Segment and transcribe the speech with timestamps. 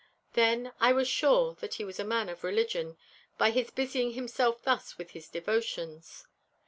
[0.33, 2.97] Then was I sure that he was a man of religion,
[3.37, 6.25] by his busying himself thus with his devotions.